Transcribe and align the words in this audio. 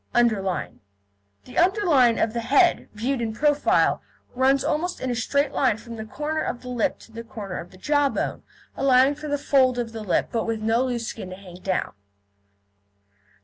UNDERLINE 0.15 0.79
The 1.45 1.59
underline 1.59 2.17
of 2.17 2.33
the 2.33 2.39
head, 2.41 2.89
viewed 2.95 3.21
in 3.21 3.33
profile, 3.35 4.01
runs 4.33 4.63
almost 4.63 4.99
in 4.99 5.11
a 5.11 5.15
straight 5.15 5.51
line 5.51 5.77
from 5.77 5.95
the 5.95 6.05
corner 6.05 6.41
of 6.41 6.63
the 6.63 6.69
lip 6.69 6.97
to 7.01 7.11
the 7.11 7.23
corner 7.23 7.59
of 7.59 7.69
the 7.69 7.77
jawbone, 7.77 8.41
allowing 8.75 9.13
for 9.13 9.27
the 9.27 9.37
fold 9.37 9.77
of 9.77 9.91
the 9.91 10.01
lip, 10.01 10.29
but 10.31 10.45
with 10.47 10.59
no 10.59 10.83
loose 10.85 11.05
skin 11.05 11.29
to 11.29 11.35
hang 11.35 11.57
down. 11.61 11.93